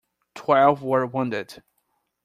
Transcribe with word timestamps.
Twelve 0.33 0.81
were 0.81 1.05
wounded. 1.05 1.61